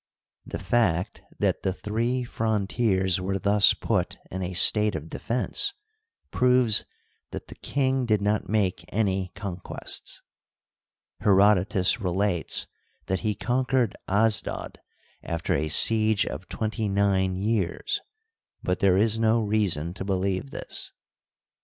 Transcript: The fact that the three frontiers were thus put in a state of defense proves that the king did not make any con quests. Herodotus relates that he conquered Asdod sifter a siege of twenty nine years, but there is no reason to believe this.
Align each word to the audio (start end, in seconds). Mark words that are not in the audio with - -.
The 0.47 0.57
fact 0.57 1.21
that 1.37 1.61
the 1.61 1.73
three 1.73 2.23
frontiers 2.23 3.21
were 3.21 3.37
thus 3.37 3.75
put 3.75 4.17
in 4.31 4.41
a 4.41 4.53
state 4.55 4.95
of 4.95 5.11
defense 5.11 5.75
proves 6.31 6.85
that 7.29 7.49
the 7.49 7.53
king 7.55 8.07
did 8.07 8.19
not 8.19 8.49
make 8.49 8.83
any 8.91 9.31
con 9.35 9.57
quests. 9.57 10.23
Herodotus 11.19 12.01
relates 12.01 12.65
that 13.05 13.19
he 13.19 13.35
conquered 13.35 13.95
Asdod 14.07 14.77
sifter 15.23 15.53
a 15.53 15.69
siege 15.69 16.25
of 16.25 16.49
twenty 16.49 16.89
nine 16.89 17.35
years, 17.35 18.01
but 18.63 18.79
there 18.79 18.97
is 18.97 19.19
no 19.19 19.39
reason 19.43 19.93
to 19.93 20.03
believe 20.03 20.49
this. 20.49 20.91